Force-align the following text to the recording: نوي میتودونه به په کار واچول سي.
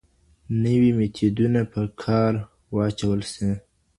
نوي 0.63 0.91
میتودونه 0.97 1.61
به 1.63 1.67
په 1.71 1.81
کار 2.03 2.33
واچول 2.75 3.19
سي. 3.33 3.49